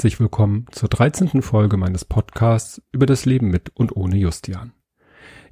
herzlich 0.00 0.18
willkommen 0.18 0.64
zur 0.70 0.88
13. 0.88 1.42
Folge 1.42 1.76
meines 1.76 2.06
Podcasts 2.06 2.80
über 2.90 3.04
das 3.04 3.26
Leben 3.26 3.48
mit 3.50 3.68
und 3.76 3.94
ohne 3.94 4.16
Justian. 4.16 4.72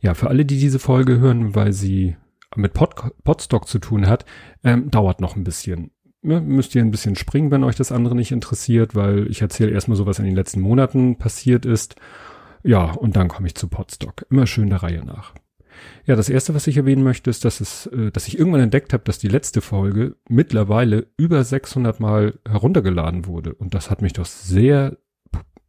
Ja, 0.01 0.15
für 0.15 0.29
alle, 0.29 0.47
die 0.47 0.59
diese 0.59 0.79
Folge 0.79 1.19
hören, 1.19 1.55
weil 1.55 1.75
sie 1.75 2.17
mit 2.57 2.73
Pod 2.73 2.95
Podstock 3.25 3.69
zu 3.69 3.79
tun 3.79 4.07
hat, 4.07 4.25
ähm, 4.65 4.91
dauert 4.91 5.21
noch 5.21 5.37
ein 5.37 5.45
bisschen. 5.45 5.91
Ja, 6.23 6.41
müsst 6.41 6.75
ihr 6.75 6.81
ein 6.81 6.91
bisschen 6.91 7.15
springen, 7.15 7.51
wenn 7.51 7.63
euch 7.63 7.77
das 7.77 7.93
andere 7.93 8.15
nicht 8.15 8.33
interessiert, 8.33 8.95
weil 8.95 9.31
ich 9.31 9.43
erzähle 9.43 9.73
erstmal 9.73 9.99
so, 9.99 10.07
was 10.07 10.19
in 10.19 10.25
den 10.25 10.35
letzten 10.35 10.63
Monaten 10.63 11.19
passiert 11.19 11.67
ist. 11.67 11.97
Ja, 12.63 12.93
und 12.93 13.17
dann 13.17 13.29
komme 13.29 13.49
ich 13.49 13.55
zu 13.55 13.69
Podstock. 13.69 14.25
Immer 14.31 14.47
schön 14.47 14.71
der 14.71 14.83
Reihe 14.83 15.05
nach. 15.05 15.35
Ja, 16.07 16.17
das 16.17 16.29
erste, 16.29 16.55
was 16.55 16.67
ich 16.67 16.77
erwähnen 16.77 17.03
möchte, 17.03 17.31
ist, 17.31 17.45
dass 17.45 17.61
es, 17.61 17.87
äh, 17.87 18.11
dass 18.11 18.29
ich 18.29 18.39
irgendwann 18.39 18.63
entdeckt 18.63 18.93
habe, 18.93 19.05
dass 19.05 19.19
die 19.19 19.29
letzte 19.29 19.61
Folge 19.61 20.17
mittlerweile 20.29 21.07
über 21.17 21.45
600 21.45 22.01
Mal 22.01 22.39
heruntergeladen 22.49 23.27
wurde. 23.27 23.55
Und 23.55 23.75
das 23.75 23.91
hat 23.91 24.03
mich 24.03 24.15
doch 24.15 24.27
sehr, 24.27 24.97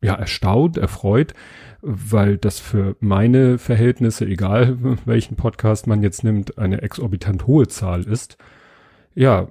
ja, 0.02 0.16
erstaunt, 0.16 0.78
erfreut, 0.78 1.34
weil 1.82 2.38
das 2.38 2.60
für 2.60 2.96
meine 3.00 3.58
Verhältnisse, 3.58 4.26
egal 4.26 4.78
welchen 5.06 5.36
Podcast 5.36 5.88
man 5.88 6.02
jetzt 6.04 6.24
nimmt, 6.24 6.58
eine 6.58 6.82
exorbitant 6.82 7.48
hohe 7.48 7.68
Zahl 7.68 8.04
ist. 8.04 8.38
Ja, 9.16 9.50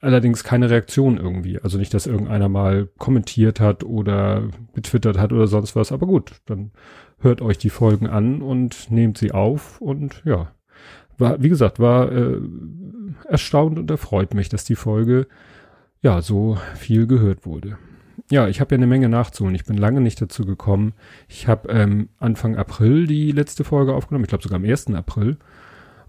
allerdings 0.00 0.44
keine 0.44 0.70
Reaktion 0.70 1.18
irgendwie. 1.18 1.60
Also 1.60 1.78
nicht, 1.78 1.92
dass 1.94 2.06
irgendeiner 2.06 2.48
mal 2.48 2.88
kommentiert 2.98 3.60
hat 3.60 3.84
oder 3.84 4.48
getwittert 4.74 5.18
hat 5.18 5.32
oder 5.32 5.46
sonst 5.46 5.76
was. 5.76 5.92
Aber 5.92 6.06
gut, 6.06 6.32
dann 6.46 6.70
hört 7.20 7.40
euch 7.40 7.58
die 7.58 7.70
Folgen 7.70 8.06
an 8.06 8.42
und 8.42 8.90
nehmt 8.90 9.18
sie 9.18 9.32
auf 9.32 9.80
und 9.80 10.22
ja. 10.24 10.52
War, 11.16 11.42
wie 11.42 11.48
gesagt, 11.48 11.80
war 11.80 12.12
äh, 12.12 12.40
erstaunt 13.26 13.76
und 13.76 13.90
erfreut 13.90 14.34
mich, 14.34 14.48
dass 14.48 14.64
die 14.64 14.76
Folge 14.76 15.26
ja 16.00 16.22
so 16.22 16.58
viel 16.76 17.08
gehört 17.08 17.44
wurde. 17.44 17.76
Ja, 18.30 18.46
ich 18.46 18.60
habe 18.60 18.74
ja 18.74 18.76
eine 18.76 18.86
Menge 18.86 19.08
nachzuholen. 19.08 19.56
Ich 19.56 19.64
bin 19.64 19.76
lange 19.76 20.00
nicht 20.00 20.20
dazu 20.20 20.44
gekommen. 20.44 20.92
Ich 21.28 21.48
habe 21.48 21.68
ähm, 21.70 22.08
Anfang 22.18 22.56
April 22.56 23.06
die 23.08 23.32
letzte 23.32 23.64
Folge 23.64 23.94
aufgenommen. 23.94 24.24
Ich 24.24 24.28
glaube 24.28 24.44
sogar 24.44 24.58
am 24.58 24.64
1. 24.64 24.88
April. 24.94 25.38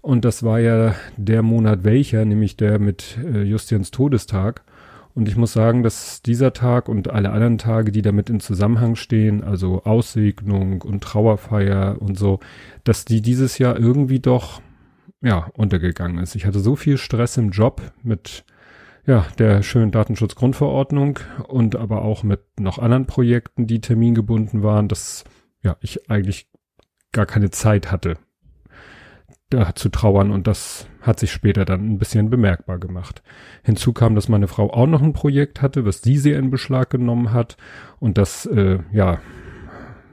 Und 0.02 0.24
das 0.24 0.42
war 0.42 0.58
ja 0.60 0.94
der 1.16 1.42
Monat 1.42 1.84
welcher, 1.84 2.24
nämlich 2.24 2.56
der 2.56 2.78
mit 2.78 3.18
äh, 3.22 3.42
Justians 3.42 3.90
Todestag. 3.90 4.62
Und 5.14 5.28
ich 5.28 5.36
muss 5.36 5.52
sagen, 5.52 5.82
dass 5.82 6.22
dieser 6.22 6.52
Tag 6.52 6.88
und 6.88 7.10
alle 7.10 7.32
anderen 7.32 7.58
Tage, 7.58 7.92
die 7.92 8.02
damit 8.02 8.30
in 8.30 8.40
Zusammenhang 8.40 8.94
stehen, 8.96 9.42
also 9.42 9.82
Aussegnung 9.84 10.82
und 10.82 11.02
Trauerfeier 11.02 12.00
und 12.00 12.16
so, 12.16 12.38
dass 12.84 13.04
die 13.04 13.20
dieses 13.20 13.58
Jahr 13.58 13.78
irgendwie 13.78 14.20
doch, 14.20 14.62
ja, 15.20 15.50
untergegangen 15.54 16.22
ist. 16.22 16.36
Ich 16.36 16.46
hatte 16.46 16.60
so 16.60 16.76
viel 16.76 16.96
Stress 16.96 17.36
im 17.36 17.50
Job 17.50 17.82
mit, 18.02 18.44
ja, 19.04 19.26
der 19.38 19.62
schönen 19.62 19.90
Datenschutzgrundverordnung 19.90 21.18
und 21.48 21.76
aber 21.76 22.02
auch 22.02 22.22
mit 22.22 22.40
noch 22.58 22.78
anderen 22.78 23.06
Projekten, 23.06 23.66
die 23.66 23.80
termingebunden 23.80 24.62
waren, 24.62 24.88
dass, 24.88 25.24
ja, 25.62 25.76
ich 25.80 26.08
eigentlich 26.08 26.48
gar 27.12 27.26
keine 27.26 27.50
Zeit 27.50 27.90
hatte, 27.90 28.16
da 29.50 29.74
zu 29.74 29.88
trauern 29.88 30.30
und 30.30 30.46
das 30.46 30.88
hat 31.00 31.18
sich 31.18 31.32
später 31.32 31.64
dann 31.64 31.90
ein 31.90 31.98
bisschen 31.98 32.30
bemerkbar 32.30 32.78
gemacht. 32.78 33.22
Hinzu 33.62 33.92
kam, 33.92 34.14
dass 34.14 34.28
meine 34.28 34.48
Frau 34.48 34.72
auch 34.72 34.86
noch 34.86 35.02
ein 35.02 35.12
Projekt 35.12 35.60
hatte, 35.62 35.84
was 35.84 36.02
sie 36.02 36.16
sehr 36.16 36.38
in 36.38 36.50
Beschlag 36.50 36.90
genommen 36.90 37.32
hat 37.32 37.56
und 37.98 38.16
das, 38.16 38.46
äh, 38.46 38.78
ja, 38.92 39.18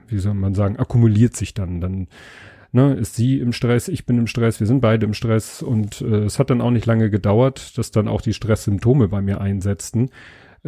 wie 0.07 0.17
soll 0.17 0.33
man 0.33 0.55
sagen, 0.55 0.77
akkumuliert 0.77 1.35
sich 1.35 1.53
dann. 1.53 1.81
Dann 1.81 2.07
ne, 2.71 2.93
ist 2.93 3.15
sie 3.15 3.39
im 3.39 3.53
Stress, 3.53 3.87
ich 3.87 4.05
bin 4.05 4.17
im 4.17 4.27
Stress, 4.27 4.59
wir 4.59 4.67
sind 4.67 4.81
beide 4.81 5.05
im 5.05 5.13
Stress 5.13 5.61
und 5.61 6.01
äh, 6.01 6.23
es 6.23 6.39
hat 6.39 6.49
dann 6.49 6.61
auch 6.61 6.71
nicht 6.71 6.85
lange 6.85 7.09
gedauert, 7.09 7.77
dass 7.77 7.91
dann 7.91 8.07
auch 8.07 8.21
die 8.21 8.33
Stresssymptome 8.33 9.07
bei 9.07 9.21
mir 9.21 9.41
einsetzten 9.41 10.09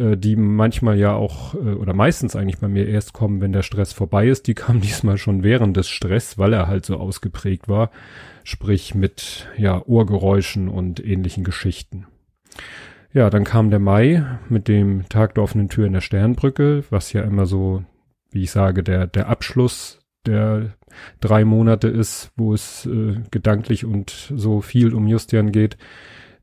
äh, 0.00 0.16
die 0.16 0.34
manchmal 0.34 0.98
ja 0.98 1.12
auch 1.12 1.54
äh, 1.54 1.74
oder 1.74 1.92
meistens 1.92 2.34
eigentlich 2.34 2.58
bei 2.58 2.68
mir 2.68 2.88
erst 2.88 3.12
kommen, 3.12 3.40
wenn 3.40 3.52
der 3.52 3.62
Stress 3.62 3.92
vorbei 3.92 4.28
ist. 4.28 4.46
Die 4.46 4.54
kamen 4.54 4.80
diesmal 4.82 5.18
schon 5.18 5.42
während 5.42 5.76
des 5.76 5.88
Stress, 5.88 6.38
weil 6.38 6.52
er 6.54 6.66
halt 6.66 6.86
so 6.86 6.96
ausgeprägt 6.96 7.68
war, 7.68 7.90
sprich 8.42 8.94
mit 8.94 9.48
ja 9.56 9.82
Ohrgeräuschen 9.86 10.68
und 10.68 11.04
ähnlichen 11.04 11.44
Geschichten. 11.44 12.06
Ja, 13.12 13.28
dann 13.28 13.44
kam 13.44 13.70
der 13.70 13.80
Mai 13.80 14.24
mit 14.48 14.68
dem 14.68 15.08
Tag 15.08 15.34
der 15.34 15.44
offenen 15.44 15.68
Tür 15.68 15.86
in 15.86 15.92
der 15.92 16.00
Sternbrücke, 16.00 16.84
was 16.90 17.12
ja 17.12 17.22
immer 17.22 17.44
so, 17.44 17.84
wie 18.30 18.44
ich 18.44 18.52
sage, 18.52 18.82
der 18.82 19.06
der 19.06 19.28
Abschluss 19.28 20.00
der 20.26 20.74
drei 21.20 21.44
Monate 21.44 21.88
ist, 21.88 22.30
wo 22.36 22.54
es 22.54 22.86
äh, 22.86 23.16
gedanklich 23.30 23.84
und 23.84 24.32
so 24.34 24.60
viel 24.60 24.94
um 24.94 25.06
Justian 25.06 25.52
geht. 25.52 25.76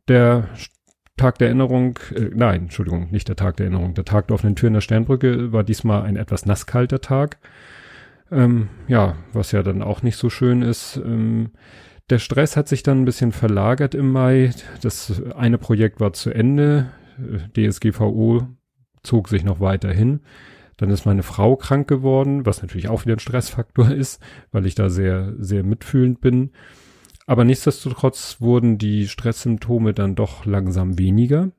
Der 0.07 0.49
Tag 1.17 1.39
der 1.39 1.47
Erinnerung, 1.47 1.99
äh, 2.15 2.29
nein, 2.33 2.63
Entschuldigung, 2.63 3.09
nicht 3.11 3.27
der 3.27 3.35
Tag 3.35 3.57
der 3.57 3.65
Erinnerung, 3.65 3.93
der 3.93 4.05
Tag 4.05 4.27
der 4.27 4.35
offenen 4.35 4.55
Tür 4.55 4.67
in 4.67 4.73
der 4.73 4.81
Sternbrücke 4.81 5.51
war 5.51 5.63
diesmal 5.63 6.03
ein 6.03 6.15
etwas 6.15 6.45
nasskalter 6.45 7.01
Tag. 7.01 7.37
Ähm, 8.31 8.69
ja, 8.87 9.15
was 9.33 9.51
ja 9.51 9.63
dann 9.63 9.81
auch 9.81 10.03
nicht 10.03 10.17
so 10.17 10.29
schön 10.29 10.61
ist. 10.61 10.97
Ähm, 10.97 11.51
der 12.09 12.19
Stress 12.19 12.55
hat 12.55 12.67
sich 12.67 12.83
dann 12.83 13.01
ein 13.01 13.05
bisschen 13.05 13.31
verlagert 13.31 13.95
im 13.95 14.11
Mai. 14.11 14.51
Das 14.81 15.21
eine 15.35 15.57
Projekt 15.57 15.99
war 15.99 16.13
zu 16.13 16.31
Ende. 16.31 16.87
DSGVO 17.55 18.47
zog 19.03 19.27
sich 19.27 19.43
noch 19.43 19.59
weiter 19.59 19.91
hin. 19.91 20.21
Dann 20.77 20.91
ist 20.91 21.05
meine 21.05 21.23
Frau 21.23 21.55
krank 21.55 21.87
geworden, 21.87 22.45
was 22.45 22.61
natürlich 22.61 22.87
auch 22.87 23.03
wieder 23.05 23.15
ein 23.15 23.19
Stressfaktor 23.19 23.89
ist, 23.91 24.21
weil 24.51 24.65
ich 24.65 24.75
da 24.75 24.89
sehr, 24.89 25.33
sehr 25.39 25.63
mitfühlend 25.63 26.21
bin. 26.21 26.51
Aber 27.27 27.43
nichtsdestotrotz 27.43 28.37
wurden 28.39 28.77
die 28.77 29.07
Stresssymptome 29.07 29.93
dann 29.93 30.15
doch 30.15 30.45
langsam 30.45 30.97
weniger. 30.97 31.51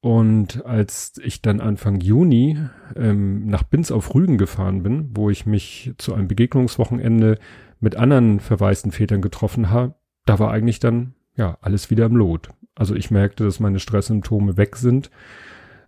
Und 0.00 0.64
als 0.64 1.14
ich 1.22 1.42
dann 1.42 1.60
Anfang 1.60 2.00
Juni 2.00 2.56
ähm, 2.94 3.46
nach 3.46 3.64
Binz 3.64 3.90
auf 3.90 4.14
Rügen 4.14 4.38
gefahren 4.38 4.84
bin, 4.84 5.10
wo 5.14 5.28
ich 5.28 5.44
mich 5.44 5.92
zu 5.98 6.14
einem 6.14 6.28
Begegnungswochenende 6.28 7.38
mit 7.80 7.96
anderen 7.96 8.38
verwaisten 8.38 8.92
Vätern 8.92 9.20
getroffen 9.20 9.70
habe, 9.70 9.96
da 10.24 10.38
war 10.38 10.52
eigentlich 10.52 10.78
dann 10.78 11.14
ja 11.34 11.58
alles 11.60 11.90
wieder 11.90 12.06
im 12.06 12.16
Lot. 12.16 12.50
Also 12.76 12.94
ich 12.94 13.10
merkte, 13.10 13.44
dass 13.44 13.58
meine 13.58 13.80
Stresssymptome 13.80 14.56
weg 14.56 14.76
sind. 14.76 15.10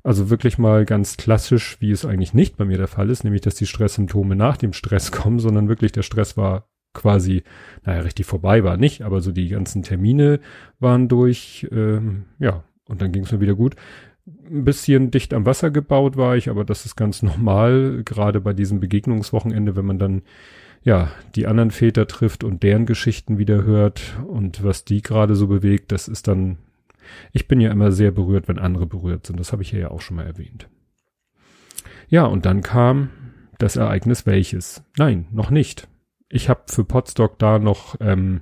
Also 0.03 0.31
wirklich 0.31 0.59
mal 0.59 0.84
ganz 0.84 1.17
klassisch, 1.17 1.77
wie 1.81 1.93
es 1.93 2.05
eigentlich 2.05 2.34
nicht 2.34 2.57
bei 2.57 2.65
mir 2.65 2.78
der 2.78 2.89
Fall 2.89 3.11
ist, 3.11 3.22
nämlich 3.22 3.43
dass 3.43 3.55
die 3.55 3.67
Stresssymptome 3.67 4.34
nach 4.34 4.57
dem 4.57 4.72
Stress 4.72 5.12
kommen, 5.12 5.39
sondern 5.39 5.69
wirklich 5.69 5.93
der 5.93 6.03
Stress 6.03 6.37
war 6.37 6.69
quasi, 6.93 7.43
naja, 7.84 8.01
richtig 8.01 8.27
vorbei 8.27 8.65
war 8.65 8.77
nicht, 8.77 9.03
aber 9.03 9.21
so 9.21 9.33
die 9.33 9.49
ganzen 9.49 9.83
Termine 9.83 10.41
waren 10.78 11.09
durch, 11.09 11.67
ähm, 11.71 12.25
ja, 12.39 12.65
und 12.89 13.01
dann 13.01 13.12
ging 13.12 13.25
es 13.25 13.33
mir 13.33 13.41
wieder 13.41 13.55
gut. 13.55 13.77
Ein 14.27 14.65
bisschen 14.65 15.11
dicht 15.11 15.33
am 15.33 15.47
Wasser 15.47 15.71
gebaut 15.71 16.17
war 16.17 16.37
ich, 16.37 16.51
aber 16.51 16.65
das 16.65 16.87
ist 16.87 16.97
ganz 16.97 17.23
normal, 17.23 18.03
gerade 18.05 18.41
bei 18.41 18.53
diesem 18.53 18.81
Begegnungswochenende, 18.81 19.77
wenn 19.77 19.87
man 19.87 19.99
dann 19.99 20.23
ja 20.83 21.11
die 21.34 21.47
anderen 21.47 21.71
Väter 21.71 22.06
trifft 22.06 22.43
und 22.43 22.62
deren 22.62 22.87
Geschichten 22.87 23.39
wieder 23.39 23.65
hört 23.65 24.19
und 24.27 24.65
was 24.65 24.84
die 24.84 25.03
gerade 25.03 25.37
so 25.37 25.47
bewegt, 25.47 25.93
das 25.93 26.09
ist 26.09 26.27
dann, 26.27 26.57
ich 27.33 27.47
bin 27.49 27.61
ja 27.61 27.71
immer 27.71 27.93
sehr 27.93 28.11
berührt, 28.11 28.49
wenn 28.49 28.59
andere 28.59 28.87
berührt 28.87 29.27
sind. 29.27 29.39
Das 29.39 29.53
habe 29.53 29.62
ich 29.62 29.72
ja 29.72 29.91
auch 29.91 30.01
schon 30.01 30.17
mal 30.17 30.27
erwähnt. 30.27 30.69
Ja, 32.09 32.25
und 32.25 32.47
dann 32.47 32.62
kam 32.62 33.11
das 33.59 33.77
Ereignis 33.77 34.27
welches? 34.27 34.83
Nein, 34.97 35.27
noch 35.31 35.51
nicht 35.51 35.87
ich 36.30 36.48
habe 36.48 36.62
für 36.66 36.84
Podstock 36.84 37.38
da 37.38 37.58
noch 37.58 37.96
ähm, 38.00 38.41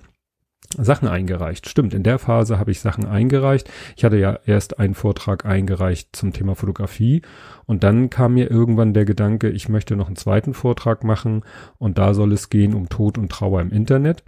Sachen 0.77 1.09
eingereicht. 1.09 1.69
Stimmt, 1.69 1.95
in 1.95 2.03
der 2.03 2.19
Phase 2.19 2.59
habe 2.59 2.71
ich 2.71 2.81
Sachen 2.81 3.07
eingereicht. 3.07 3.71
Ich 3.97 4.05
hatte 4.05 4.19
ja 4.19 4.39
erst 4.45 4.79
einen 4.79 4.95
Vortrag 4.95 5.47
eingereicht 5.47 6.15
zum 6.15 6.33
Thema 6.33 6.55
Fotografie 6.55 7.23
und 7.65 7.83
dann 7.83 8.11
kam 8.11 8.35
mir 8.35 8.51
irgendwann 8.51 8.93
der 8.93 9.07
Gedanke, 9.07 9.49
ich 9.49 9.69
möchte 9.71 9.97
noch 9.97 10.09
einen 10.09 10.17
zweiten 10.17 10.53
Vortrag 10.53 11.05
machen 11.05 11.43
und 11.79 11.97
da 11.97 12.13
soll 12.13 12.33
es 12.33 12.51
gehen 12.51 12.75
um 12.75 12.91
Tod 12.91 13.17
und 13.17 13.33
Trauer 13.33 13.63
im 13.63 13.71
Internet. 13.71 14.25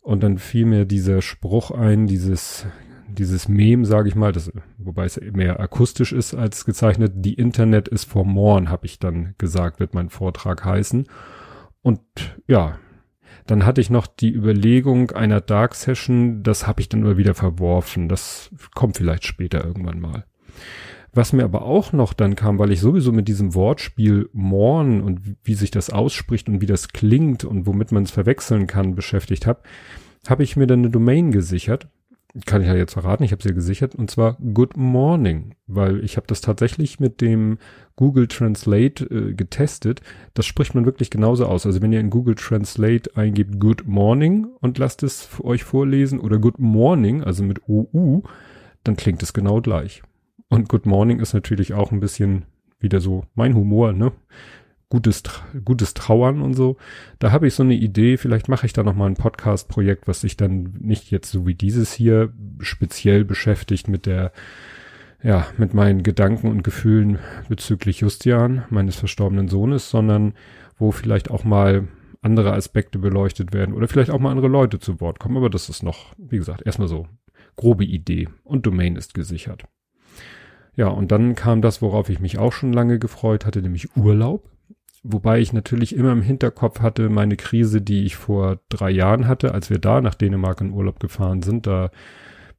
Und 0.00 0.22
dann 0.22 0.38
fiel 0.38 0.66
mir 0.66 0.84
dieser 0.84 1.22
Spruch 1.22 1.70
ein, 1.70 2.06
dieses 2.06 2.66
dieses 3.08 3.46
Mem, 3.46 3.84
sage 3.84 4.08
ich 4.08 4.14
mal, 4.14 4.32
das, 4.32 4.50
wobei 4.78 5.04
es 5.04 5.20
mehr 5.20 5.60
akustisch 5.60 6.12
ist 6.12 6.34
als 6.34 6.64
gezeichnet, 6.64 7.12
die 7.16 7.34
Internet 7.34 7.88
ist 7.88 8.04
for 8.04 8.24
morn, 8.24 8.70
habe 8.70 8.86
ich 8.86 8.98
dann 8.98 9.34
gesagt, 9.36 9.80
wird 9.80 9.92
mein 9.92 10.08
Vortrag 10.08 10.64
heißen. 10.64 11.06
Und 11.82 12.00
ja, 12.46 12.78
dann 13.46 13.66
hatte 13.66 13.80
ich 13.80 13.90
noch 13.90 14.06
die 14.06 14.32
Überlegung 14.32 15.10
einer 15.10 15.40
Dark 15.40 15.74
Session, 15.74 16.42
das 16.42 16.66
habe 16.66 16.80
ich 16.80 16.88
dann 16.88 17.02
immer 17.02 17.16
wieder 17.16 17.34
verworfen. 17.34 18.08
Das 18.08 18.50
kommt 18.74 18.96
vielleicht 18.96 19.24
später 19.24 19.64
irgendwann 19.64 20.00
mal. 20.00 20.24
Was 21.14 21.34
mir 21.34 21.44
aber 21.44 21.62
auch 21.62 21.92
noch 21.92 22.14
dann 22.14 22.36
kam, 22.36 22.58
weil 22.58 22.72
ich 22.72 22.80
sowieso 22.80 23.12
mit 23.12 23.28
diesem 23.28 23.54
Wortspiel 23.54 24.30
Morn 24.32 25.02
und 25.02 25.20
wie 25.44 25.54
sich 25.54 25.70
das 25.70 25.90
ausspricht 25.90 26.48
und 26.48 26.62
wie 26.62 26.66
das 26.66 26.88
klingt 26.88 27.44
und 27.44 27.66
womit 27.66 27.92
man 27.92 28.04
es 28.04 28.10
verwechseln 28.10 28.66
kann, 28.66 28.94
beschäftigt 28.94 29.46
habe, 29.46 29.62
habe 30.26 30.42
ich 30.42 30.56
mir 30.56 30.66
dann 30.66 30.78
eine 30.78 30.90
Domain 30.90 31.30
gesichert 31.30 31.88
kann 32.46 32.62
ich 32.62 32.68
ja 32.68 32.74
jetzt 32.74 32.94
verraten, 32.94 33.24
ich 33.24 33.32
habe 33.32 33.42
sie 33.42 33.52
gesichert, 33.52 33.94
und 33.94 34.10
zwar 34.10 34.38
Good 34.54 34.76
Morning, 34.76 35.54
weil 35.66 36.02
ich 36.02 36.16
habe 36.16 36.26
das 36.26 36.40
tatsächlich 36.40 36.98
mit 36.98 37.20
dem 37.20 37.58
Google 37.96 38.26
Translate 38.26 39.04
äh, 39.04 39.34
getestet. 39.34 40.00
Das 40.32 40.46
spricht 40.46 40.74
man 40.74 40.86
wirklich 40.86 41.10
genauso 41.10 41.46
aus. 41.46 41.66
Also 41.66 41.82
wenn 41.82 41.92
ihr 41.92 42.00
in 42.00 42.10
Google 42.10 42.34
Translate 42.34 43.16
eingebt 43.16 43.60
Good 43.60 43.86
Morning 43.86 44.46
und 44.60 44.78
lasst 44.78 45.02
es 45.02 45.22
für 45.22 45.44
euch 45.44 45.64
vorlesen 45.64 46.20
oder 46.20 46.38
Good 46.38 46.58
Morning, 46.58 47.22
also 47.22 47.42
mit 47.42 47.68
OU, 47.68 48.22
dann 48.82 48.96
klingt 48.96 49.22
es 49.22 49.34
genau 49.34 49.60
gleich. 49.60 50.02
Und 50.48 50.68
Good 50.68 50.86
Morning 50.86 51.20
ist 51.20 51.34
natürlich 51.34 51.74
auch 51.74 51.92
ein 51.92 52.00
bisschen 52.00 52.44
wieder 52.80 53.00
so 53.00 53.24
mein 53.34 53.54
Humor, 53.54 53.92
ne? 53.92 54.12
Gutes, 54.92 55.22
gutes 55.64 55.94
Trauern 55.94 56.42
und 56.42 56.52
so. 56.52 56.76
Da 57.18 57.32
habe 57.32 57.46
ich 57.46 57.54
so 57.54 57.62
eine 57.62 57.72
Idee, 57.72 58.18
vielleicht 58.18 58.50
mache 58.50 58.66
ich 58.66 58.74
da 58.74 58.82
nochmal 58.82 59.08
ein 59.08 59.16
Podcast-Projekt, 59.16 60.06
was 60.06 60.20
sich 60.20 60.36
dann 60.36 60.74
nicht 60.80 61.10
jetzt 61.10 61.30
so 61.30 61.46
wie 61.46 61.54
dieses 61.54 61.94
hier 61.94 62.30
speziell 62.60 63.24
beschäftigt 63.24 63.88
mit 63.88 64.04
der, 64.04 64.32
ja, 65.22 65.46
mit 65.56 65.72
meinen 65.72 66.02
Gedanken 66.02 66.48
und 66.48 66.62
Gefühlen 66.62 67.20
bezüglich 67.48 68.00
Justian, 68.00 68.64
meines 68.68 68.96
verstorbenen 68.96 69.48
Sohnes, 69.48 69.88
sondern 69.88 70.34
wo 70.76 70.92
vielleicht 70.92 71.30
auch 71.30 71.42
mal 71.42 71.88
andere 72.20 72.52
Aspekte 72.52 72.98
beleuchtet 72.98 73.54
werden 73.54 73.74
oder 73.74 73.88
vielleicht 73.88 74.10
auch 74.10 74.20
mal 74.20 74.30
andere 74.30 74.48
Leute 74.48 74.78
zu 74.78 75.00
Wort 75.00 75.20
kommen. 75.20 75.38
Aber 75.38 75.48
das 75.48 75.70
ist 75.70 75.82
noch, 75.82 76.14
wie 76.18 76.36
gesagt, 76.36 76.66
erstmal 76.66 76.88
so 76.88 77.06
grobe 77.56 77.86
Idee 77.86 78.28
und 78.44 78.66
Domain 78.66 78.96
ist 78.96 79.14
gesichert. 79.14 79.64
Ja, 80.76 80.88
und 80.88 81.10
dann 81.12 81.34
kam 81.34 81.62
das, 81.62 81.80
worauf 81.80 82.10
ich 82.10 82.20
mich 82.20 82.36
auch 82.36 82.52
schon 82.52 82.74
lange 82.74 82.98
gefreut 82.98 83.46
hatte, 83.46 83.62
nämlich 83.62 83.96
Urlaub. 83.96 84.51
Wobei 85.04 85.40
ich 85.40 85.52
natürlich 85.52 85.96
immer 85.96 86.12
im 86.12 86.22
Hinterkopf 86.22 86.80
hatte, 86.80 87.08
meine 87.08 87.36
Krise, 87.36 87.80
die 87.80 88.04
ich 88.04 88.14
vor 88.14 88.60
drei 88.68 88.90
Jahren 88.90 89.26
hatte, 89.26 89.52
als 89.52 89.68
wir 89.68 89.78
da 89.78 90.00
nach 90.00 90.14
Dänemark 90.14 90.60
in 90.60 90.72
Urlaub 90.72 91.00
gefahren 91.00 91.42
sind, 91.42 91.66
da 91.66 91.90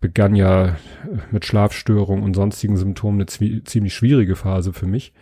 begann 0.01 0.35
ja 0.35 0.75
mit 1.31 1.45
Schlafstörungen 1.45 2.25
und 2.25 2.33
sonstigen 2.33 2.75
Symptomen 2.75 3.21
eine 3.21 3.63
ziemlich 3.63 3.93
schwierige 3.93 4.35
Phase 4.35 4.73
für 4.73 4.87
mich. 4.87 5.13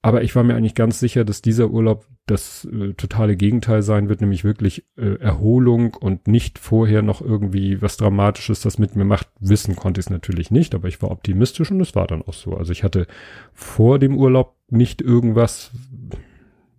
Aber 0.00 0.22
ich 0.22 0.34
war 0.34 0.42
mir 0.42 0.54
eigentlich 0.54 0.74
ganz 0.74 1.00
sicher, 1.00 1.24
dass 1.24 1.42
dieser 1.42 1.70
Urlaub 1.70 2.06
das 2.26 2.66
äh, 2.66 2.94
totale 2.94 3.36
Gegenteil 3.36 3.82
sein 3.82 4.08
wird, 4.08 4.20
nämlich 4.20 4.44
wirklich 4.44 4.86
äh, 4.96 5.16
Erholung 5.16 5.94
und 5.94 6.26
nicht 6.26 6.58
vorher 6.58 7.02
noch 7.02 7.20
irgendwie 7.20 7.82
was 7.82 7.96
Dramatisches, 7.98 8.60
das 8.60 8.78
mit 8.78 8.96
mir 8.96 9.04
macht. 9.04 9.28
Wissen 9.40 9.76
konnte 9.76 10.00
ich 10.00 10.06
es 10.06 10.10
natürlich 10.10 10.50
nicht, 10.50 10.74
aber 10.74 10.88
ich 10.88 11.00
war 11.02 11.10
optimistisch 11.10 11.70
und 11.70 11.80
es 11.80 11.94
war 11.94 12.06
dann 12.06 12.22
auch 12.22 12.32
so. 12.32 12.54
Also 12.54 12.72
ich 12.72 12.82
hatte 12.82 13.06
vor 13.52 13.98
dem 13.98 14.16
Urlaub 14.16 14.56
nicht 14.68 15.02
irgendwas, 15.02 15.70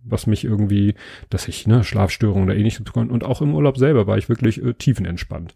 was 0.08 0.26
mich 0.26 0.44
irgendwie, 0.44 0.94
dass 1.30 1.48
ich 1.48 1.66
ne, 1.66 1.84
Schlafstörungen 1.84 2.48
oder 2.48 2.56
ähnliches 2.56 2.84
bekommen. 2.84 3.10
Und 3.10 3.24
auch 3.24 3.42
im 3.42 3.54
Urlaub 3.54 3.78
selber 3.78 4.06
war 4.06 4.18
ich 4.18 4.28
wirklich 4.28 4.62
äh, 4.62 4.74
tiefenentspannt. 4.74 5.54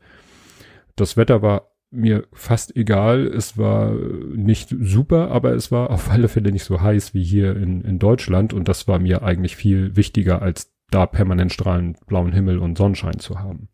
Das 0.96 1.16
Wetter 1.16 1.42
war 1.42 1.70
mir 1.90 2.26
fast 2.32 2.76
egal. 2.76 3.26
Es 3.26 3.58
war 3.58 3.92
nicht 3.92 4.74
super, 4.80 5.30
aber 5.30 5.52
es 5.54 5.72
war 5.72 5.90
auf 5.90 6.10
alle 6.10 6.28
Fälle 6.28 6.52
nicht 6.52 6.64
so 6.64 6.80
heiß 6.80 7.14
wie 7.14 7.24
hier 7.24 7.56
in, 7.56 7.82
in 7.82 7.98
Deutschland 7.98 8.52
und 8.52 8.68
das 8.68 8.86
war 8.86 8.98
mir 8.98 9.22
eigentlich 9.22 9.56
viel 9.56 9.96
wichtiger, 9.96 10.42
als 10.42 10.72
da 10.90 11.06
permanent 11.06 11.52
strahlend 11.52 12.04
blauen 12.06 12.32
Himmel 12.32 12.58
und 12.58 12.78
Sonnenschein 12.78 13.18
zu 13.18 13.38
haben. 13.40 13.68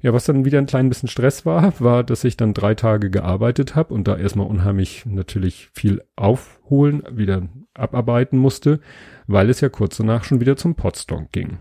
Ja, 0.00 0.12
was 0.12 0.24
dann 0.24 0.44
wieder 0.44 0.58
ein 0.58 0.66
klein 0.66 0.88
bisschen 0.88 1.08
Stress 1.08 1.44
war, 1.44 1.72
war, 1.80 2.04
dass 2.04 2.22
ich 2.22 2.36
dann 2.36 2.54
drei 2.54 2.74
Tage 2.74 3.10
gearbeitet 3.10 3.74
habe 3.74 3.92
und 3.94 4.06
da 4.06 4.16
erstmal 4.16 4.46
unheimlich 4.46 5.04
natürlich 5.06 5.70
viel 5.74 6.02
aufholen, 6.14 7.02
wieder 7.10 7.48
abarbeiten 7.74 8.38
musste, 8.38 8.80
weil 9.26 9.50
es 9.50 9.60
ja 9.60 9.68
kurz 9.68 9.96
danach 9.96 10.24
schon 10.24 10.40
wieder 10.40 10.56
zum 10.56 10.76
Potsdam 10.76 11.28
ging. 11.32 11.58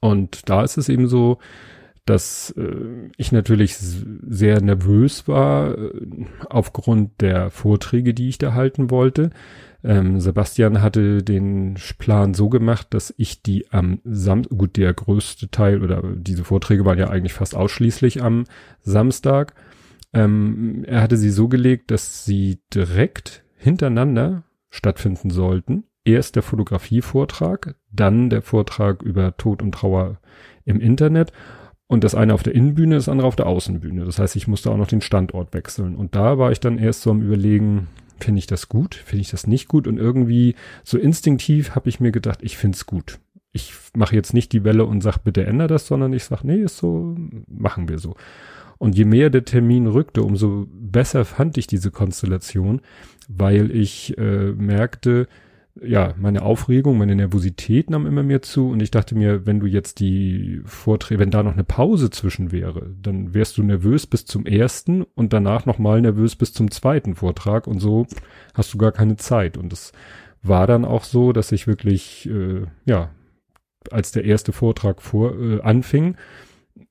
Und 0.00 0.48
da 0.48 0.62
ist 0.62 0.76
es 0.76 0.88
eben 0.88 1.08
so, 1.08 1.38
dass 2.06 2.54
äh, 2.56 3.10
ich 3.16 3.32
natürlich 3.32 3.76
sehr 3.76 4.62
nervös 4.62 5.28
war 5.28 5.76
äh, 5.76 5.90
aufgrund 6.48 7.20
der 7.20 7.50
Vorträge, 7.50 8.14
die 8.14 8.28
ich 8.28 8.38
da 8.38 8.54
halten 8.54 8.90
wollte. 8.90 9.30
Ähm, 9.82 10.20
Sebastian 10.20 10.82
hatte 10.82 11.22
den 11.22 11.76
Plan 11.98 12.32
so 12.32 12.48
gemacht, 12.48 12.88
dass 12.90 13.12
ich 13.18 13.42
die 13.42 13.70
am 13.70 14.00
Samstag, 14.04 14.56
gut, 14.56 14.76
der 14.76 14.94
größte 14.94 15.50
Teil 15.50 15.82
oder 15.82 16.02
diese 16.16 16.44
Vorträge 16.44 16.84
waren 16.84 16.98
ja 16.98 17.10
eigentlich 17.10 17.34
fast 17.34 17.54
ausschließlich 17.54 18.22
am 18.22 18.44
Samstag. 18.80 19.54
Ähm, 20.12 20.84
er 20.86 21.02
hatte 21.02 21.16
sie 21.16 21.30
so 21.30 21.48
gelegt, 21.48 21.90
dass 21.90 22.24
sie 22.24 22.60
direkt 22.72 23.44
hintereinander 23.56 24.44
stattfinden 24.70 25.30
sollten. 25.30 25.84
Erst 26.04 26.36
der 26.36 26.44
Fotografievortrag, 26.44 27.74
dann 27.90 28.30
der 28.30 28.42
Vortrag 28.42 29.02
über 29.02 29.36
Tod 29.36 29.60
und 29.60 29.72
Trauer 29.72 30.20
im 30.64 30.80
Internet 30.80 31.32
und 31.88 32.02
das 32.04 32.14
eine 32.14 32.34
auf 32.34 32.42
der 32.42 32.54
Innenbühne, 32.54 32.96
das 32.96 33.08
andere 33.08 33.28
auf 33.28 33.36
der 33.36 33.46
Außenbühne. 33.46 34.04
Das 34.04 34.18
heißt, 34.18 34.36
ich 34.36 34.48
musste 34.48 34.70
auch 34.70 34.76
noch 34.76 34.88
den 34.88 35.00
Standort 35.00 35.54
wechseln. 35.54 35.94
Und 35.94 36.14
da 36.14 36.38
war 36.38 36.50
ich 36.50 36.60
dann 36.60 36.78
erst 36.78 37.02
so 37.02 37.10
am 37.10 37.22
überlegen, 37.22 37.88
finde 38.18 38.38
ich 38.40 38.46
das 38.46 38.68
gut, 38.68 38.94
finde 38.94 39.22
ich 39.22 39.30
das 39.30 39.46
nicht 39.46 39.68
gut? 39.68 39.86
Und 39.86 39.98
irgendwie 39.98 40.56
so 40.82 40.98
instinktiv 40.98 41.74
habe 41.74 41.88
ich 41.88 42.00
mir 42.00 42.10
gedacht, 42.10 42.40
ich 42.42 42.56
finde 42.56 42.76
es 42.76 42.86
gut. 42.86 43.18
Ich 43.52 43.72
mache 43.94 44.16
jetzt 44.16 44.34
nicht 44.34 44.52
die 44.52 44.64
Welle 44.64 44.84
und 44.84 45.00
sag, 45.00 45.18
bitte 45.18 45.46
ändere 45.46 45.68
das, 45.68 45.86
sondern 45.86 46.12
ich 46.12 46.24
sag, 46.24 46.42
nee, 46.42 46.60
ist 46.60 46.78
so, 46.78 47.16
machen 47.46 47.88
wir 47.88 47.98
so. 47.98 48.16
Und 48.78 48.96
je 48.96 49.04
mehr 49.04 49.30
der 49.30 49.44
Termin 49.44 49.86
rückte, 49.86 50.22
umso 50.22 50.66
besser 50.70 51.24
fand 51.24 51.56
ich 51.56 51.66
diese 51.66 51.90
Konstellation, 51.90 52.80
weil 53.28 53.70
ich 53.70 54.18
äh, 54.18 54.52
merkte, 54.52 55.28
ja, 55.82 56.14
meine 56.18 56.42
Aufregung, 56.42 56.96
meine 56.96 57.14
Nervosität 57.14 57.90
nahm 57.90 58.06
immer 58.06 58.22
mehr 58.22 58.40
zu 58.40 58.70
und 58.70 58.82
ich 58.82 58.90
dachte 58.90 59.14
mir, 59.14 59.44
wenn 59.44 59.60
du 59.60 59.66
jetzt 59.66 60.00
die 60.00 60.62
Vorträge, 60.64 61.20
wenn 61.20 61.30
da 61.30 61.42
noch 61.42 61.52
eine 61.52 61.64
Pause 61.64 62.10
zwischen 62.10 62.50
wäre, 62.50 62.94
dann 63.02 63.34
wärst 63.34 63.58
du 63.58 63.62
nervös 63.62 64.06
bis 64.06 64.24
zum 64.24 64.46
ersten 64.46 65.02
und 65.02 65.32
danach 65.32 65.66
nochmal 65.66 66.00
nervös 66.00 66.34
bis 66.34 66.52
zum 66.54 66.70
zweiten 66.70 67.14
Vortrag 67.14 67.66
und 67.66 67.80
so 67.80 68.06
hast 68.54 68.72
du 68.72 68.78
gar 68.78 68.92
keine 68.92 69.16
Zeit. 69.16 69.58
Und 69.58 69.72
es 69.72 69.92
war 70.42 70.66
dann 70.66 70.84
auch 70.84 71.04
so, 71.04 71.32
dass 71.32 71.52
ich 71.52 71.66
wirklich, 71.66 72.28
äh, 72.30 72.62
ja, 72.86 73.10
als 73.90 74.12
der 74.12 74.24
erste 74.24 74.52
Vortrag 74.52 75.02
vor, 75.02 75.38
äh, 75.38 75.60
anfing, 75.60 76.16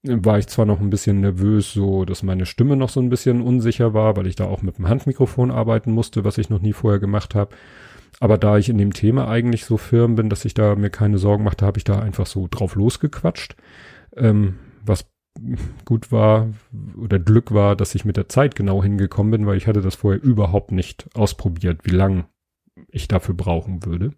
war 0.04 0.38
ich 0.38 0.48
zwar 0.48 0.66
noch 0.66 0.80
ein 0.80 0.90
bisschen 0.90 1.22
nervös, 1.22 1.74
so 1.74 2.06
dass 2.06 2.24
meine 2.24 2.46
Stimme 2.46 2.76
noch 2.76 2.90
so 2.90 3.00
ein 3.00 3.10
bisschen 3.10 3.42
unsicher 3.42 3.94
war, 3.94 4.16
weil 4.16 4.28
ich 4.28 4.36
da 4.36 4.46
auch 4.46 4.62
mit 4.62 4.78
dem 4.78 4.88
Handmikrofon 4.88 5.50
arbeiten 5.50 5.92
musste, 5.92 6.24
was 6.24 6.38
ich 6.38 6.50
noch 6.50 6.62
nie 6.62 6.74
vorher 6.74 7.00
gemacht 7.00 7.34
habe. 7.34 7.56
Aber 8.20 8.38
da 8.38 8.58
ich 8.58 8.70
in 8.70 8.78
dem 8.78 8.94
Thema 8.94 9.28
eigentlich 9.28 9.66
so 9.66 9.78
firm 9.78 10.16
bin, 10.16 10.30
dass 10.30 10.46
ich 10.46 10.54
da 10.54 10.76
mir 10.76 10.90
keine 10.90 11.18
Sorgen 11.18 11.44
machte, 11.44 11.66
habe 11.66 11.78
ich 11.78 11.84
da 11.84 12.00
einfach 12.00 12.26
so 12.26 12.48
drauf 12.50 12.76
losgequatscht. 12.76 13.56
Ähm, 14.16 14.60
was 14.86 15.06
gut 15.84 16.12
war 16.12 16.48
oder 16.98 17.20
Glück 17.20 17.54
war, 17.54 17.76
dass 17.76 17.96
ich 17.96 18.06
mit 18.06 18.16
der 18.16 18.30
Zeit 18.30 18.56
genau 18.56 18.82
hingekommen 18.82 19.32
bin, 19.32 19.46
weil 19.46 19.58
ich 19.58 19.68
hatte 19.68 19.82
das 19.82 19.96
vorher 19.96 20.24
überhaupt 20.24 20.72
nicht 20.72 21.10
ausprobiert, 21.14 21.82
wie 21.84 21.92
lang 21.92 22.26
ich 22.90 23.08
dafür 23.08 23.36
brauchen 23.36 23.86
würde. 23.86 24.14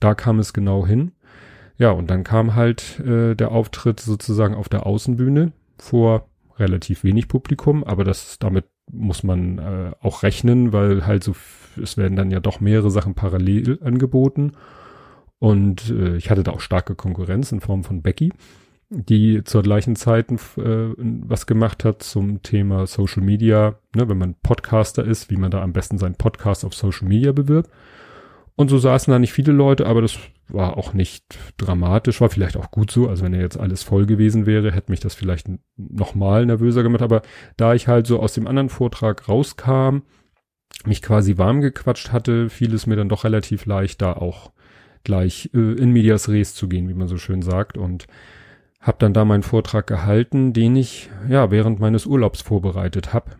Da 0.00 0.14
kam 0.14 0.40
es 0.40 0.52
genau 0.52 0.86
hin. 0.86 1.12
Ja, 1.76 1.90
und 1.90 2.10
dann 2.10 2.24
kam 2.24 2.54
halt 2.54 3.00
äh, 3.00 3.34
der 3.34 3.52
Auftritt 3.52 4.00
sozusagen 4.00 4.54
auf 4.54 4.68
der 4.68 4.86
Außenbühne 4.86 5.52
vor 5.78 6.28
relativ 6.56 7.02
wenig 7.02 7.26
Publikum, 7.26 7.82
aber 7.82 8.04
das 8.04 8.38
damit 8.38 8.66
muss 8.90 9.22
man 9.22 9.58
äh, 9.58 9.92
auch 10.00 10.22
rechnen, 10.22 10.72
weil 10.72 11.06
halt 11.06 11.24
so 11.24 11.34
es 11.82 11.96
werden 11.96 12.16
dann 12.16 12.30
ja 12.30 12.40
doch 12.40 12.60
mehrere 12.60 12.90
Sachen 12.90 13.14
parallel 13.14 13.78
angeboten. 13.82 14.52
Und 15.38 15.90
äh, 15.90 16.16
ich 16.16 16.30
hatte 16.30 16.42
da 16.42 16.52
auch 16.52 16.60
starke 16.60 16.94
Konkurrenz 16.94 17.52
in 17.52 17.60
Form 17.60 17.84
von 17.84 18.02
Becky, 18.02 18.32
die 18.88 19.42
zur 19.44 19.62
gleichen 19.62 19.96
Zeit 19.96 20.30
äh, 20.30 20.36
was 20.96 21.46
gemacht 21.46 21.84
hat 21.84 22.02
zum 22.02 22.42
Thema 22.42 22.86
Social 22.86 23.22
Media, 23.22 23.74
ne, 23.94 24.08
wenn 24.08 24.18
man 24.18 24.34
Podcaster 24.42 25.04
ist, 25.04 25.30
wie 25.30 25.36
man 25.36 25.50
da 25.50 25.62
am 25.62 25.72
besten 25.72 25.98
seinen 25.98 26.14
Podcast 26.14 26.64
auf 26.64 26.74
Social 26.74 27.08
Media 27.08 27.32
bewirbt. 27.32 27.70
Und 28.56 28.68
so 28.68 28.78
saßen 28.78 29.10
da 29.10 29.18
nicht 29.18 29.32
viele 29.32 29.52
Leute, 29.52 29.86
aber 29.86 30.00
das 30.00 30.16
war 30.48 30.76
auch 30.76 30.92
nicht 30.92 31.24
dramatisch, 31.56 32.20
war 32.20 32.28
vielleicht 32.28 32.56
auch 32.56 32.70
gut 32.70 32.90
so. 32.90 33.08
Also 33.08 33.24
wenn 33.24 33.34
er 33.34 33.40
jetzt 33.40 33.58
alles 33.58 33.82
voll 33.82 34.06
gewesen 34.06 34.46
wäre, 34.46 34.70
hätte 34.70 34.92
mich 34.92 35.00
das 35.00 35.14
vielleicht 35.14 35.48
nochmal 35.76 36.46
nervöser 36.46 36.84
gemacht. 36.84 37.02
Aber 37.02 37.22
da 37.56 37.74
ich 37.74 37.88
halt 37.88 38.06
so 38.06 38.20
aus 38.20 38.34
dem 38.34 38.46
anderen 38.46 38.68
Vortrag 38.68 39.28
rauskam, 39.28 40.02
mich 40.86 41.02
quasi 41.02 41.36
warm 41.36 41.62
gequatscht 41.62 42.12
hatte, 42.12 42.48
fiel 42.48 42.74
es 42.74 42.86
mir 42.86 42.96
dann 42.96 43.08
doch 43.08 43.24
relativ 43.24 43.66
leicht, 43.66 44.02
da 44.02 44.12
auch 44.12 44.52
gleich 45.02 45.50
äh, 45.52 45.58
in 45.58 45.90
medias 45.90 46.28
res 46.28 46.54
zu 46.54 46.68
gehen, 46.68 46.88
wie 46.88 46.94
man 46.94 47.08
so 47.08 47.16
schön 47.16 47.42
sagt. 47.42 47.76
Und 47.76 48.06
habe 48.80 48.98
dann 49.00 49.14
da 49.14 49.24
meinen 49.24 49.42
Vortrag 49.42 49.86
gehalten, 49.86 50.52
den 50.52 50.76
ich 50.76 51.10
ja 51.28 51.50
während 51.50 51.80
meines 51.80 52.06
Urlaubs 52.06 52.42
vorbereitet 52.42 53.12
habe. 53.12 53.32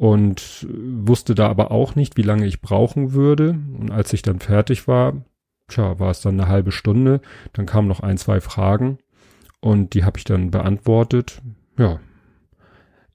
Und 0.00 0.66
wusste 0.72 1.34
da 1.34 1.50
aber 1.50 1.70
auch 1.70 1.94
nicht, 1.94 2.16
wie 2.16 2.22
lange 2.22 2.46
ich 2.46 2.62
brauchen 2.62 3.12
würde. 3.12 3.58
Und 3.78 3.90
als 3.90 4.14
ich 4.14 4.22
dann 4.22 4.40
fertig 4.40 4.88
war, 4.88 5.26
tja, 5.68 5.98
war 5.98 6.10
es 6.10 6.22
dann 6.22 6.40
eine 6.40 6.48
halbe 6.48 6.72
Stunde. 6.72 7.20
Dann 7.52 7.66
kamen 7.66 7.86
noch 7.86 8.00
ein, 8.00 8.16
zwei 8.16 8.40
Fragen 8.40 8.96
und 9.60 9.92
die 9.92 10.02
habe 10.02 10.16
ich 10.16 10.24
dann 10.24 10.50
beantwortet. 10.50 11.42
Ja, 11.76 12.00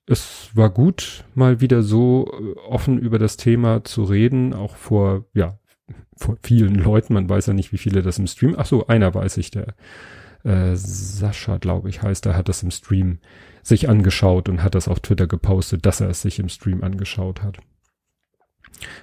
es 0.06 0.52
war 0.54 0.70
gut, 0.70 1.26
mal 1.34 1.60
wieder 1.60 1.82
so 1.82 2.32
äh, 2.32 2.60
offen 2.70 3.00
über 3.00 3.18
das 3.18 3.36
Thema 3.36 3.84
zu 3.84 4.04
reden, 4.04 4.54
auch 4.54 4.76
vor, 4.76 5.26
ja, 5.34 5.58
vor 6.16 6.38
vielen 6.44 6.76
Leuten. 6.76 7.16
Man 7.16 7.28
weiß 7.28 7.48
ja 7.48 7.54
nicht, 7.54 7.72
wie 7.72 7.80
viele 7.80 8.04
das 8.04 8.20
im 8.20 8.28
Stream. 8.28 8.54
Ach 8.60 8.68
so, 8.68 8.86
einer 8.86 9.12
weiß 9.12 9.38
ich, 9.38 9.50
der 9.50 9.74
äh, 10.44 10.76
Sascha, 10.76 11.58
glaube 11.58 11.90
ich, 11.90 12.04
heißt, 12.04 12.28
er 12.28 12.38
hat 12.38 12.48
das 12.48 12.62
im 12.62 12.70
Stream 12.70 13.18
sich 13.66 13.90
angeschaut 13.90 14.48
und 14.48 14.64
hat 14.64 14.76
das 14.76 14.88
auf 14.88 15.00
Twitter 15.00 15.28
gepostet, 15.28 15.86
dass 15.86 16.00
er 16.00 16.10
es 16.10 16.22
sich 16.22 16.40
im 16.40 16.50
Stream 16.50 16.84
angeschaut 16.84 17.42
hat. 17.42 17.58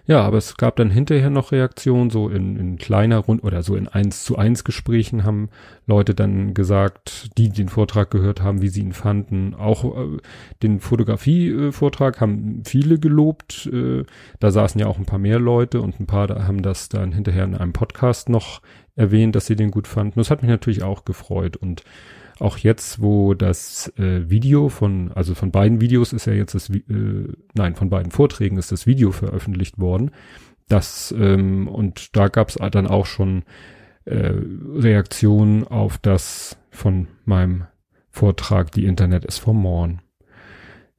Ja, 0.07 0.21
aber 0.21 0.37
es 0.37 0.57
gab 0.57 0.76
dann 0.76 0.90
hinterher 0.90 1.31
noch 1.31 1.50
Reaktionen, 1.50 2.11
so 2.11 2.28
in, 2.28 2.57
in 2.57 2.76
kleiner 2.76 3.19
Rund 3.19 3.42
oder 3.42 3.62
so 3.62 3.75
in 3.75 3.88
eins 3.88 4.23
zu 4.23 4.37
eins 4.37 4.64
Gesprächen 4.64 5.25
haben 5.25 5.49
Leute 5.87 6.14
dann 6.14 6.54
gesagt, 6.54 7.31
die 7.38 7.49
den 7.49 7.69
Vortrag 7.69 8.11
gehört 8.11 8.42
haben, 8.42 8.61
wie 8.61 8.69
sie 8.69 8.83
ihn 8.83 8.92
fanden. 8.92 9.54
Auch 9.54 9.97
äh, 9.97 10.19
den 10.62 10.78
Fotografie-Vortrag 10.81 12.21
haben 12.21 12.62
viele 12.66 12.99
gelobt. 12.99 13.66
Äh, 13.73 14.04
da 14.40 14.50
saßen 14.50 14.81
ja 14.81 14.87
auch 14.87 14.99
ein 14.99 15.07
paar 15.07 15.19
mehr 15.19 15.38
Leute 15.38 15.81
und 15.81 15.99
ein 15.99 16.07
paar 16.07 16.26
da 16.26 16.47
haben 16.47 16.62
das 16.62 16.88
dann 16.88 17.12
hinterher 17.12 17.45
in 17.45 17.54
einem 17.54 17.73
Podcast 17.73 18.28
noch 18.28 18.61
erwähnt, 18.95 19.35
dass 19.35 19.47
sie 19.47 19.57
den 19.57 19.71
gut 19.71 19.88
fanden. 19.88 20.21
Das 20.21 20.31
hat 20.31 20.42
mich 20.42 20.50
natürlich 20.50 20.83
auch 20.83 21.04
gefreut 21.04 21.57
und 21.57 21.83
auch 22.39 22.59
jetzt, 22.59 23.01
wo 23.01 23.35
das 23.35 23.93
äh, 23.97 24.29
Video 24.31 24.69
von, 24.69 25.12
also 25.12 25.35
von 25.35 25.51
beiden 25.51 25.81
Videos 25.81 26.12
ist 26.12 26.27
ja 26.27 26.33
jetzt 26.33 26.55
das, 26.55 26.71
äh, 26.71 26.81
nein, 27.55 27.75
von 27.75 27.91
beiden 27.91 28.11
Vorträgen 28.11 28.57
ist 28.57 28.73
das 28.73 28.87
Video 28.87 29.12
veröffentlicht 29.12 29.79
worden. 29.79 30.11
Das, 30.69 31.15
ähm, 31.17 31.69
und 31.69 32.17
da 32.17 32.29
gab 32.29 32.49
es 32.49 32.55
dann 32.55 32.87
auch 32.87 33.07
schon 33.07 33.45
äh, 34.05 34.33
Reaktionen 34.75 35.65
auf 35.65 35.99
das 35.99 36.57
von 36.71 37.09
meinem 37.25 37.67
Vortrag, 38.11 38.73
die 38.73 38.85
Internet 38.85 39.25
ist 39.25 39.39
vom 39.39 39.61
Morn. 39.61 40.01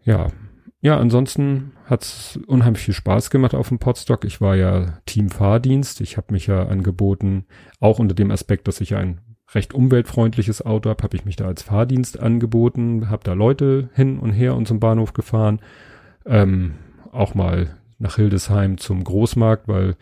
Ja, 0.04 0.28
ja, 0.82 0.98
ansonsten 0.98 1.72
hat's 1.86 2.38
unheimlich 2.46 2.84
viel 2.84 2.94
Spaß 2.94 3.30
gemacht 3.30 3.56
auf 3.56 3.70
dem 3.70 3.80
Podstock. 3.80 4.25
Ich 4.25 4.42
war 4.42 4.58
ja 4.58 4.98
Team 5.06 5.30
Fahrdienst. 5.30 6.02
Ich 6.02 6.18
habe 6.18 6.34
mich 6.34 6.48
ja 6.48 6.68
angeboten, 6.68 7.46
auch 7.80 8.00
unter 8.00 8.13
dem 8.13 8.32
Aspekt, 8.32 8.68
dass 8.68 8.82
ich 8.82 8.94
ein 8.94 9.22
recht 9.54 9.74
umweltfreundliches 9.74 10.66
Auto 10.66 10.90
habe, 10.90 11.04
habe 11.04 11.16
ich 11.16 11.26
mich 11.26 11.36
da 11.36 11.46
als 11.46 11.64
Fahrdienst 11.64 12.20
angeboten, 12.20 13.10
habe 13.10 13.24
da 13.24 13.34
Leute 13.34 13.90
hin 13.94 14.20
und 14.20 14.32
her 14.32 14.56
und 14.56 14.68
zum 14.68 14.80
Bahnhof 14.80 15.14
gefahren, 15.14 15.60
ähm, 16.26 16.74
auch 17.12 17.36
mal 17.36 17.76
nach 18.00 18.16
Hildesheim 18.16 18.78
zum 18.78 19.04
Großmarkt, 19.04 19.68
weil 19.68 19.96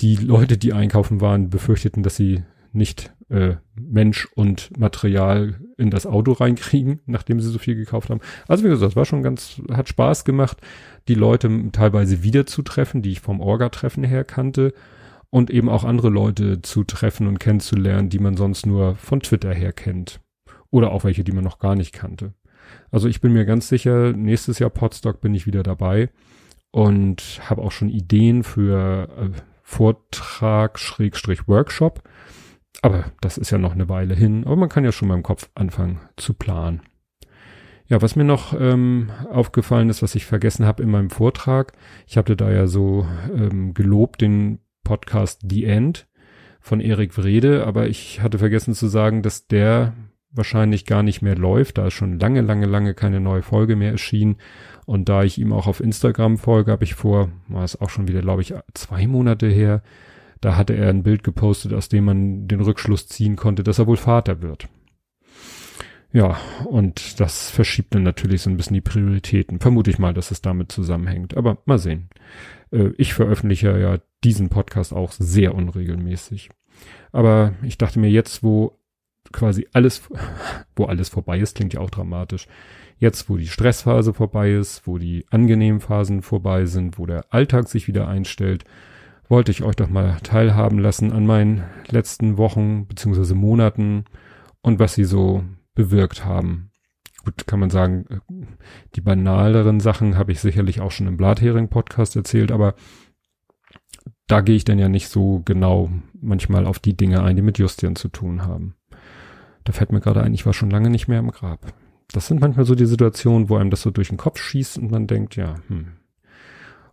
die 0.00 0.16
Leute, 0.16 0.58
die 0.58 0.72
einkaufen 0.72 1.20
waren, 1.20 1.50
befürchteten, 1.50 2.02
dass 2.02 2.16
sie 2.16 2.42
nicht 2.72 3.12
äh, 3.28 3.56
Mensch 3.74 4.28
und 4.34 4.76
Material 4.78 5.54
in 5.76 5.90
das 5.90 6.06
Auto 6.06 6.32
reinkriegen, 6.32 7.00
nachdem 7.06 7.40
sie 7.40 7.50
so 7.50 7.58
viel 7.58 7.74
gekauft 7.74 8.10
haben. 8.10 8.20
Also 8.48 8.64
wie 8.64 8.68
gesagt, 8.68 8.96
war 8.96 9.04
schon 9.04 9.22
ganz, 9.22 9.60
hat 9.70 9.88
Spaß 9.88 10.24
gemacht, 10.24 10.58
die 11.08 11.14
Leute 11.14 11.50
teilweise 11.72 12.22
wiederzutreffen, 12.22 13.02
die 13.02 13.12
ich 13.12 13.20
vom 13.20 13.40
Orga-Treffen 13.40 14.04
her 14.04 14.24
kannte 14.24 14.72
und 15.32 15.50
eben 15.50 15.70
auch 15.70 15.84
andere 15.84 16.10
Leute 16.10 16.60
zu 16.60 16.84
treffen 16.84 17.26
und 17.26 17.40
kennenzulernen, 17.40 18.10
die 18.10 18.18
man 18.18 18.36
sonst 18.36 18.66
nur 18.66 18.96
von 18.96 19.20
Twitter 19.20 19.52
her 19.54 19.72
kennt. 19.72 20.20
Oder 20.70 20.92
auch 20.92 21.04
welche, 21.04 21.24
die 21.24 21.32
man 21.32 21.42
noch 21.42 21.58
gar 21.58 21.74
nicht 21.74 21.94
kannte. 21.94 22.34
Also 22.90 23.08
ich 23.08 23.22
bin 23.22 23.32
mir 23.32 23.46
ganz 23.46 23.66
sicher, 23.68 24.12
nächstes 24.12 24.58
Jahr 24.58 24.68
Podstock 24.68 25.22
bin 25.22 25.34
ich 25.34 25.46
wieder 25.46 25.62
dabei 25.62 26.10
und 26.70 27.40
habe 27.48 27.62
auch 27.62 27.72
schon 27.72 27.88
Ideen 27.88 28.44
für 28.44 29.08
äh, 29.16 29.30
Vortrag 29.62 30.78
Schrägstrich 30.78 31.48
Workshop. 31.48 32.02
Aber 32.82 33.06
das 33.22 33.38
ist 33.38 33.50
ja 33.50 33.56
noch 33.56 33.72
eine 33.72 33.88
Weile 33.88 34.14
hin. 34.14 34.44
Aber 34.44 34.56
man 34.56 34.68
kann 34.68 34.84
ja 34.84 34.92
schon 34.92 35.08
mal 35.08 35.14
im 35.14 35.22
Kopf 35.22 35.48
anfangen 35.54 35.98
zu 36.16 36.34
planen. 36.34 36.82
Ja, 37.86 38.02
was 38.02 38.16
mir 38.16 38.24
noch 38.24 38.52
ähm, 38.58 39.10
aufgefallen 39.30 39.88
ist, 39.88 40.02
was 40.02 40.14
ich 40.14 40.26
vergessen 40.26 40.66
habe 40.66 40.82
in 40.82 40.90
meinem 40.90 41.10
Vortrag, 41.10 41.72
ich 42.06 42.18
hatte 42.18 42.36
da 42.36 42.50
ja 42.50 42.66
so 42.66 43.06
ähm, 43.34 43.72
gelobt 43.72 44.20
den 44.20 44.58
Podcast 44.84 45.40
The 45.48 45.64
End 45.64 46.06
von 46.60 46.80
Erik 46.80 47.16
Wrede, 47.18 47.66
aber 47.66 47.88
ich 47.88 48.20
hatte 48.20 48.38
vergessen 48.38 48.74
zu 48.74 48.86
sagen, 48.86 49.22
dass 49.22 49.46
der 49.46 49.94
wahrscheinlich 50.30 50.86
gar 50.86 51.02
nicht 51.02 51.22
mehr 51.22 51.36
läuft. 51.36 51.78
Da 51.78 51.88
ist 51.88 51.94
schon 51.94 52.18
lange, 52.18 52.40
lange, 52.40 52.66
lange 52.66 52.94
keine 52.94 53.20
neue 53.20 53.42
Folge 53.42 53.76
mehr 53.76 53.90
erschienen. 53.90 54.36
Und 54.86 55.08
da 55.08 55.24
ich 55.24 55.38
ihm 55.38 55.52
auch 55.52 55.66
auf 55.66 55.80
Instagram 55.80 56.38
folge, 56.38 56.72
habe 56.72 56.84
ich 56.84 56.94
vor, 56.94 57.30
war 57.48 57.64
es 57.64 57.80
auch 57.80 57.90
schon 57.90 58.08
wieder, 58.08 58.20
glaube 58.20 58.42
ich, 58.42 58.54
zwei 58.74 59.06
Monate 59.06 59.46
her, 59.46 59.82
da 60.40 60.56
hatte 60.56 60.74
er 60.74 60.88
ein 60.88 61.04
Bild 61.04 61.22
gepostet, 61.22 61.72
aus 61.72 61.88
dem 61.88 62.04
man 62.04 62.48
den 62.48 62.60
Rückschluss 62.60 63.06
ziehen 63.06 63.36
konnte, 63.36 63.62
dass 63.62 63.78
er 63.78 63.86
wohl 63.86 63.96
Vater 63.96 64.42
wird. 64.42 64.68
Ja, 66.12 66.36
und 66.66 67.20
das 67.20 67.50
verschiebt 67.50 67.94
dann 67.94 68.02
natürlich 68.02 68.42
so 68.42 68.50
ein 68.50 68.56
bisschen 68.56 68.74
die 68.74 68.82
Prioritäten. 68.82 69.60
Vermute 69.60 69.90
ich 69.90 69.98
mal, 69.98 70.12
dass 70.12 70.30
es 70.30 70.42
damit 70.42 70.70
zusammenhängt. 70.70 71.36
Aber 71.36 71.58
mal 71.64 71.78
sehen. 71.78 72.10
Äh, 72.70 72.90
ich 72.98 73.14
veröffentliche 73.14 73.78
ja 73.78 73.98
diesen 74.24 74.48
Podcast 74.48 74.92
auch 74.92 75.12
sehr 75.12 75.54
unregelmäßig. 75.54 76.50
Aber 77.12 77.54
ich 77.62 77.78
dachte 77.78 77.98
mir 77.98 78.10
jetzt, 78.10 78.42
wo 78.42 78.78
quasi 79.32 79.68
alles, 79.72 80.02
wo 80.76 80.84
alles 80.84 81.08
vorbei 81.08 81.38
ist, 81.38 81.56
klingt 81.56 81.74
ja 81.74 81.80
auch 81.80 81.90
dramatisch. 81.90 82.46
Jetzt, 82.98 83.28
wo 83.28 83.36
die 83.36 83.48
Stressphase 83.48 84.14
vorbei 84.14 84.52
ist, 84.52 84.86
wo 84.86 84.98
die 84.98 85.26
angenehmen 85.30 85.80
Phasen 85.80 86.22
vorbei 86.22 86.66
sind, 86.66 86.98
wo 86.98 87.06
der 87.06 87.32
Alltag 87.32 87.68
sich 87.68 87.88
wieder 87.88 88.06
einstellt, 88.06 88.64
wollte 89.28 89.50
ich 89.50 89.62
euch 89.62 89.76
doch 89.76 89.88
mal 89.88 90.18
teilhaben 90.22 90.78
lassen 90.78 91.12
an 91.12 91.26
meinen 91.26 91.64
letzten 91.88 92.36
Wochen 92.36 92.86
beziehungsweise 92.86 93.34
Monaten 93.34 94.04
und 94.60 94.78
was 94.78 94.94
sie 94.94 95.04
so 95.04 95.42
bewirkt 95.74 96.24
haben. 96.24 96.70
Gut, 97.24 97.46
kann 97.46 97.60
man 97.60 97.70
sagen, 97.70 98.20
die 98.94 99.00
banaleren 99.00 99.80
Sachen 99.80 100.18
habe 100.18 100.32
ich 100.32 100.40
sicherlich 100.40 100.80
auch 100.80 100.90
schon 100.90 101.06
im 101.06 101.16
Blathering-Podcast 101.16 102.16
erzählt, 102.16 102.50
aber 102.50 102.74
da 104.32 104.40
gehe 104.40 104.56
ich 104.56 104.64
dann 104.64 104.78
ja 104.78 104.88
nicht 104.88 105.08
so 105.08 105.42
genau 105.44 105.90
manchmal 106.18 106.66
auf 106.66 106.78
die 106.78 106.96
Dinge 106.96 107.22
ein, 107.22 107.36
die 107.36 107.42
mit 107.42 107.58
Justian 107.58 107.96
zu 107.96 108.08
tun 108.08 108.46
haben. 108.46 108.74
Da 109.64 109.74
fällt 109.74 109.92
mir 109.92 110.00
gerade 110.00 110.22
ein, 110.22 110.32
ich 110.32 110.46
war 110.46 110.54
schon 110.54 110.70
lange 110.70 110.88
nicht 110.88 111.06
mehr 111.06 111.18
im 111.18 111.30
Grab. 111.30 111.60
Das 112.12 112.28
sind 112.28 112.40
manchmal 112.40 112.64
so 112.64 112.74
die 112.74 112.86
Situationen, 112.86 113.50
wo 113.50 113.56
einem 113.56 113.68
das 113.68 113.82
so 113.82 113.90
durch 113.90 114.08
den 114.08 114.16
Kopf 114.16 114.40
schießt 114.40 114.78
und 114.78 114.90
man 114.90 115.06
denkt, 115.06 115.36
ja, 115.36 115.56
hm. 115.68 115.98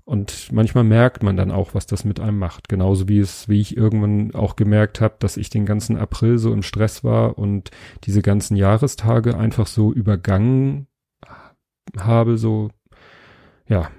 Und 0.03 0.51
manchmal 0.51 0.83
merkt 0.83 1.23
man 1.23 1.37
dann 1.37 1.51
auch, 1.51 1.75
was 1.75 1.85
das 1.85 2.03
mit 2.03 2.19
einem 2.19 2.39
macht. 2.39 2.67
Genauso 2.67 3.07
wie 3.07 3.19
es, 3.19 3.47
wie 3.47 3.61
ich 3.61 3.77
irgendwann 3.77 4.33
auch 4.33 4.55
gemerkt 4.55 4.99
habe, 4.99 5.15
dass 5.19 5.37
ich 5.37 5.49
den 5.49 5.65
ganzen 5.67 5.97
April 5.97 6.39
so 6.39 6.51
im 6.51 6.63
Stress 6.63 7.03
war 7.05 7.37
und 7.37 7.71
diese 8.05 8.21
ganzen 8.21 8.57
Jahrestage 8.57 9.37
einfach 9.37 9.67
so 9.67 9.93
übergangen 9.93 10.87
habe, 11.95 12.37
so, 12.37 12.69
ja, 13.67 13.91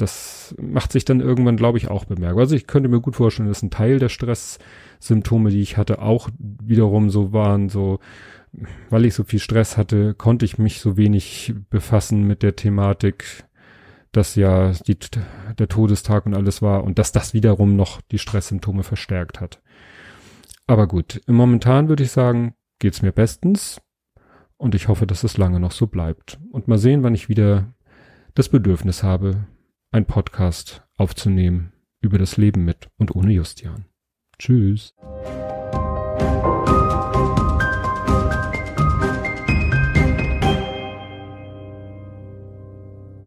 das 0.00 0.54
macht 0.60 0.92
sich 0.92 1.04
dann 1.04 1.20
irgendwann, 1.20 1.56
glaube 1.56 1.78
ich, 1.78 1.88
auch 1.88 2.04
bemerkbar. 2.04 2.40
Also 2.40 2.56
ich 2.56 2.66
könnte 2.66 2.88
mir 2.88 3.00
gut 3.00 3.16
vorstellen, 3.16 3.48
dass 3.48 3.62
ein 3.62 3.70
Teil 3.70 3.98
der 3.98 4.08
Stresssymptome, 4.08 5.50
die 5.50 5.60
ich 5.60 5.76
hatte, 5.76 6.00
auch 6.00 6.30
wiederum 6.38 7.10
so 7.10 7.32
waren, 7.32 7.68
so, 7.68 7.98
weil 8.88 9.04
ich 9.04 9.14
so 9.14 9.24
viel 9.24 9.38
Stress 9.38 9.76
hatte, 9.76 10.14
konnte 10.14 10.44
ich 10.44 10.58
mich 10.58 10.80
so 10.80 10.96
wenig 10.96 11.54
befassen 11.68 12.26
mit 12.26 12.42
der 12.42 12.56
Thematik, 12.56 13.44
dass 14.12 14.34
ja 14.34 14.72
die, 14.86 14.96
der 15.58 15.68
Todestag 15.68 16.26
und 16.26 16.34
alles 16.34 16.62
war 16.62 16.84
und 16.84 16.98
dass 16.98 17.12
das 17.12 17.34
wiederum 17.34 17.76
noch 17.76 18.00
die 18.00 18.18
Stresssymptome 18.18 18.82
verstärkt 18.82 19.40
hat. 19.40 19.60
Aber 20.66 20.86
gut, 20.86 21.20
momentan 21.26 21.88
würde 21.88 22.04
ich 22.04 22.10
sagen, 22.10 22.54
geht's 22.78 23.02
mir 23.02 23.12
bestens 23.12 23.80
und 24.56 24.74
ich 24.74 24.88
hoffe, 24.88 25.06
dass 25.06 25.24
es 25.24 25.36
lange 25.36 25.60
noch 25.60 25.72
so 25.72 25.86
bleibt. 25.86 26.38
Und 26.50 26.68
mal 26.68 26.78
sehen, 26.78 27.02
wann 27.02 27.14
ich 27.14 27.28
wieder 27.28 27.74
das 28.34 28.48
Bedürfnis 28.48 29.02
habe, 29.02 29.46
ein 29.92 30.06
Podcast 30.06 30.82
aufzunehmen 30.96 31.72
über 32.00 32.18
das 32.18 32.36
Leben 32.36 32.64
mit 32.64 32.88
und 32.96 33.14
ohne 33.16 33.32
Justian. 33.32 33.86
Tschüss. 34.38 34.94